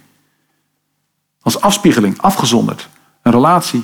[1.42, 2.90] Als afspiegeling, afgezonderd.
[3.22, 3.84] Een relatie.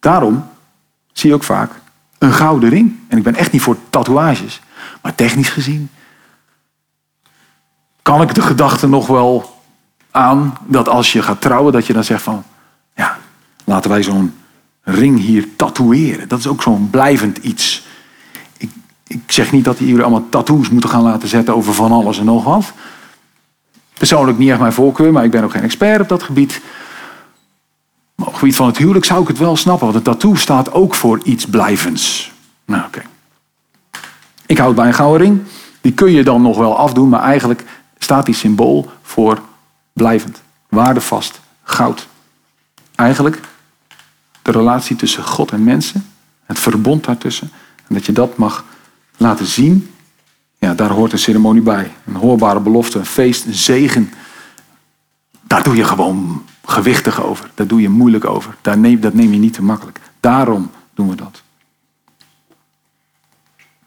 [0.00, 0.48] Daarom
[1.12, 1.70] zie je ook vaak
[2.18, 2.96] een gouden ring.
[3.08, 4.60] En ik ben echt niet voor tatoeages.
[5.02, 5.90] Maar technisch gezien
[8.06, 9.60] kan ik de gedachte nog wel
[10.10, 12.44] aan dat als je gaat trouwen, dat je dan zegt van,
[12.94, 13.18] ja,
[13.66, 14.34] Laten wij zo'n
[14.82, 16.28] ring hier tatoeëren.
[16.28, 17.86] Dat is ook zo'n blijvend iets.
[18.56, 18.70] Ik,
[19.06, 22.24] ik zeg niet dat jullie allemaal tattoos moeten gaan laten zetten over van alles en
[22.24, 22.72] nog wat.
[23.98, 26.60] Persoonlijk niet echt mijn voorkeur, maar ik ben ook geen expert op dat gebied.
[28.14, 30.34] Maar op het gebied van het huwelijk zou ik het wel snappen, want een tattoo
[30.34, 32.32] staat ook voor iets blijvends.
[32.64, 33.02] Nou, oké.
[34.46, 35.42] Ik houd bij een gouden ring.
[35.80, 37.64] Die kun je dan nog wel afdoen, maar eigenlijk
[38.06, 39.42] staat die symbool voor
[39.92, 42.08] blijvend, waardevast, goud.
[42.94, 43.40] Eigenlijk
[44.42, 46.06] de relatie tussen God en mensen,
[46.44, 47.50] het verbond daartussen.
[47.88, 48.64] En dat je dat mag
[49.16, 49.94] laten zien,
[50.58, 51.92] ja, daar hoort een ceremonie bij.
[52.04, 54.12] Een hoorbare belofte, een feest, een zegen.
[55.42, 57.50] Daar doe je gewoon gewichtig over.
[57.54, 58.56] Daar doe je moeilijk over.
[58.60, 60.00] Daar neem, dat neem je niet te makkelijk.
[60.20, 61.42] Daarom doen we dat.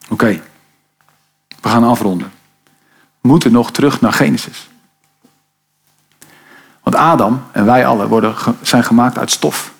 [0.09, 0.41] Oké,
[1.61, 2.31] we gaan afronden.
[3.29, 4.69] Moeten nog terug naar Genesis.
[6.83, 9.73] Want Adam en wij alle worden, zijn gemaakt uit stof.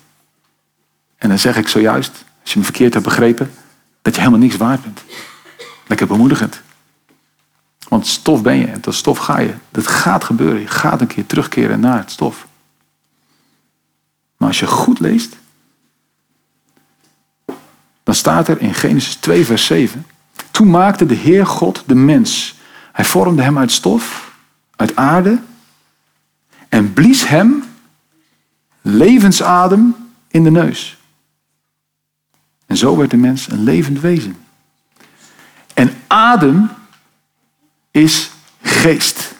[1.16, 3.52] En dan zeg ik zojuist, als je me verkeerd hebt begrepen,
[4.02, 5.02] dat je helemaal niks waard bent.
[5.86, 6.60] Lekker bemoedigend.
[7.88, 9.54] Want stof ben je en tot stof ga je.
[9.70, 10.60] Dat gaat gebeuren.
[10.60, 12.46] Je gaat een keer terugkeren naar het stof.
[14.36, 15.36] Maar als je goed leest,
[18.02, 20.06] dan staat er in Genesis 2, vers 7.
[20.50, 22.58] Toen maakte de Heer God de mens.
[23.00, 24.32] Hij vormde hem uit stof,
[24.76, 25.38] uit aarde,
[26.68, 27.64] en blies hem
[28.80, 29.96] levensadem
[30.28, 30.98] in de neus.
[32.66, 34.36] En zo werd de mens een levend wezen.
[35.74, 36.70] En adem
[37.90, 38.30] is
[38.62, 39.34] geest.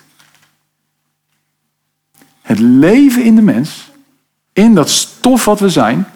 [2.40, 3.90] Het leven in de mens,
[4.52, 6.06] in dat stof wat we zijn,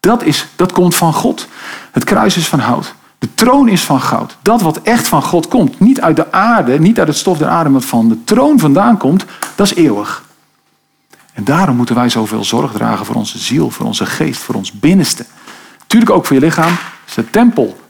[0.00, 1.48] dat, is, dat komt van God.
[1.90, 2.94] Het kruis is van hout.
[3.18, 4.36] De troon is van goud.
[4.42, 7.48] Dat wat echt van God komt, niet uit de aarde, niet uit het stof der
[7.48, 10.24] aarde, maar van de troon vandaan komt, dat is eeuwig.
[11.32, 14.72] En daarom moeten wij zoveel zorg dragen voor onze ziel, voor onze geest, voor ons
[14.72, 15.26] binnenste.
[15.78, 16.70] Natuurlijk ook voor je lichaam.
[16.70, 17.80] Het is de tempel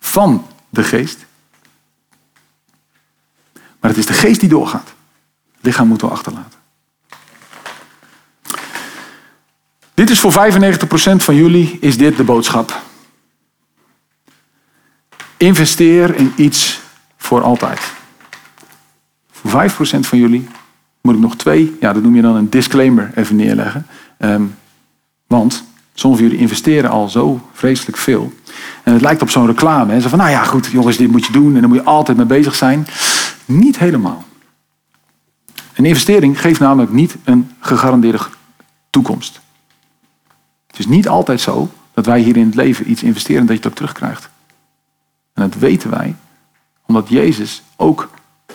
[0.00, 1.26] van de geest.
[3.52, 4.94] Maar het is de geest die doorgaat.
[5.54, 6.58] Het lichaam moeten we achterlaten.
[9.94, 10.34] Dit is voor 95%
[11.16, 12.80] van jullie is dit de boodschap.
[15.38, 16.80] Investeer in iets
[17.16, 17.80] voor altijd.
[19.30, 20.48] Voor 5% van jullie
[21.00, 23.86] moet ik nog twee, ja, dat noem je dan een disclaimer, even neerleggen.
[24.18, 24.54] Um,
[25.26, 25.64] want
[25.98, 28.32] Sommigen van jullie investeren al zo vreselijk veel.
[28.82, 29.92] En het lijkt op zo'n reclame.
[29.92, 30.00] Hè?
[30.00, 32.16] Zo van, nou ja, goed, jongens, dit moet je doen en dan moet je altijd
[32.16, 32.86] mee bezig zijn.
[33.44, 34.24] Niet helemaal.
[35.74, 38.18] Een investering geeft namelijk niet een gegarandeerde
[38.90, 39.40] toekomst.
[40.66, 43.56] Het is niet altijd zo dat wij hier in het leven iets investeren en dat
[43.56, 44.28] je het ook terugkrijgt.
[45.38, 46.14] En dat weten wij
[46.86, 48.10] omdat Jezus ook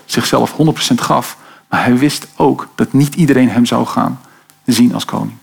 [0.06, 0.56] zichzelf
[0.92, 1.38] 100% gaf.
[1.70, 4.22] Maar hij wist ook dat niet iedereen hem zou gaan
[4.66, 5.38] zien als koning.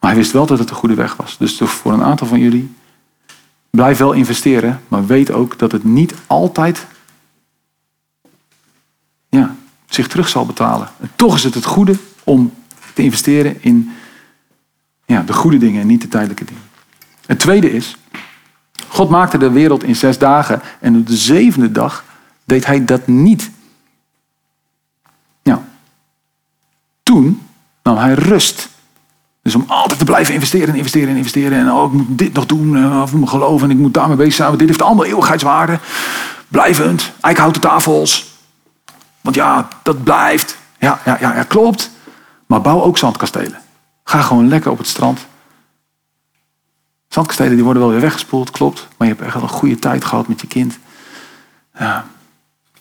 [0.00, 1.36] Maar hij wist wel dat het de goede weg was.
[1.38, 2.74] Dus voor een aantal van jullie,
[3.70, 6.86] blijf wel investeren, maar weet ook dat het niet altijd
[9.28, 10.88] ja, zich terug zal betalen.
[11.00, 12.52] En toch is het het goede om
[12.94, 13.90] te investeren in
[15.06, 16.62] ja, de goede dingen en niet de tijdelijke dingen.
[17.26, 17.96] Het tweede is,
[18.96, 22.04] God maakte de wereld in zes dagen en op de zevende dag
[22.44, 23.50] deed hij dat niet.
[25.42, 25.62] Ja.
[27.02, 27.42] Toen
[27.82, 28.68] nam hij rust.
[29.42, 31.58] Dus om altijd te blijven investeren en investeren en investeren.
[31.58, 34.16] En oh, ik moet dit nog doen, uh, of mijn geloof en ik moet daarmee
[34.16, 34.48] bezig zijn.
[34.48, 35.78] Want dit heeft allemaal eeuwigheidswaarde.
[36.48, 38.34] Blijvend, eikenhouten tafels.
[39.20, 40.58] Want ja, dat blijft.
[40.78, 41.90] Ja, ja, ja, ja, klopt.
[42.46, 43.60] Maar bouw ook zandkastelen.
[44.04, 45.26] Ga gewoon lekker op het strand.
[47.16, 48.88] Zandkastelen die worden wel weer weggespoeld, klopt.
[48.96, 50.78] Maar je hebt echt wel een goede tijd gehad met je kind.
[51.78, 52.06] Ja.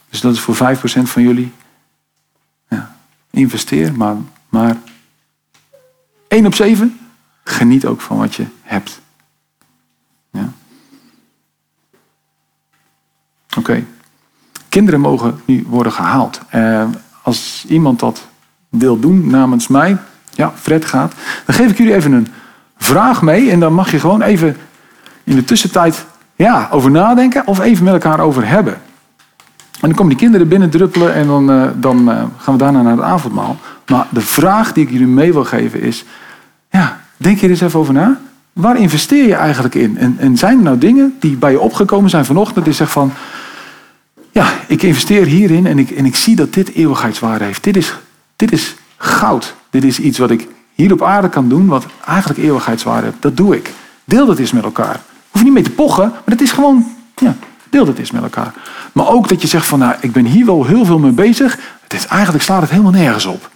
[0.10, 0.58] Dus dat is voor 5%
[1.04, 1.52] van jullie.
[2.70, 2.96] Ja.
[3.32, 4.16] Investeer, maar,
[4.50, 4.78] maar
[6.28, 7.00] 1 op 7.
[7.44, 9.02] Geniet ook van wat je hebt.
[10.32, 10.52] Ja.
[13.58, 13.86] Oké.
[14.70, 16.42] Kinderen mogen nu worden gehaald.
[16.56, 16.90] Uh,
[17.22, 18.28] als iemand dat
[18.70, 19.98] wil doen namens mij,
[20.32, 21.14] ja, Fred gaat,
[21.46, 22.28] dan geef ik jullie even een
[22.86, 23.52] vraag mee.
[23.52, 24.58] En dan mag je gewoon even
[25.24, 28.74] in de tussentijd ja, over nadenken of even met elkaar over hebben.
[28.74, 32.82] En dan komen die kinderen binnen druppelen en dan, uh, dan uh, gaan we daarna
[32.82, 33.58] naar het avondmaal.
[33.88, 36.06] Maar de vraag die ik jullie mee wil geven is:
[36.70, 38.20] ja, denk je er eens even over na.
[38.54, 39.98] Waar investeer je eigenlijk in?
[39.98, 43.14] En, en zijn er nou dingen die bij je opgekomen zijn vanochtend, die zegt van,
[44.32, 47.64] ja, ik investeer hierin en ik, en ik zie dat dit eeuwigheidswaarde heeft.
[47.64, 47.96] Dit is,
[48.36, 49.56] dit is goud.
[49.70, 53.22] Dit is iets wat ik hier op aarde kan doen, wat eigenlijk eeuwigheidswaarde heeft.
[53.22, 53.74] Dat doe ik.
[54.06, 55.02] Deel dat eens met elkaar.
[55.30, 57.36] Hoef je niet mee te pochen, maar het is gewoon, ja,
[57.70, 58.54] deel dat eens met elkaar.
[58.92, 61.60] Maar ook dat je zegt van, nou, ik ben hier wel heel veel mee bezig.
[61.82, 63.50] Het is, eigenlijk slaat het helemaal nergens op.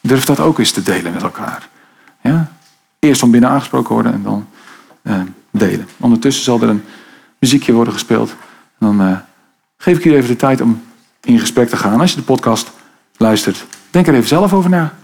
[0.00, 1.68] Durf dat ook eens te delen met elkaar.
[2.20, 2.52] Ja?
[2.98, 4.46] Eerst van binnen aangesproken worden en dan
[5.02, 5.20] uh,
[5.50, 5.88] delen.
[5.96, 6.84] Ondertussen zal er een
[7.38, 8.34] muziekje worden gespeeld.
[8.78, 9.16] Dan uh,
[9.76, 10.82] geef ik jullie even de tijd om
[11.20, 12.00] in gesprek te gaan.
[12.00, 12.70] Als je de podcast
[13.16, 14.94] luistert, denk er even zelf over na.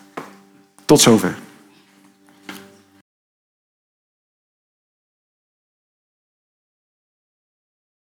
[0.91, 1.35] Tot zover.